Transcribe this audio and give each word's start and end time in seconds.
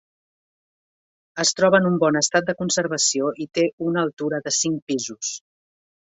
Es 1.43 1.51
troba 1.59 1.79
en 1.83 1.89
un 1.89 1.99
bon 2.05 2.17
estat 2.21 2.47
de 2.47 2.55
conservació 2.63 3.29
i 3.47 3.49
té 3.59 3.67
una 3.91 4.03
altura 4.07 4.43
de 4.49 4.57
cinc 4.63 4.83
pisos. 4.95 5.33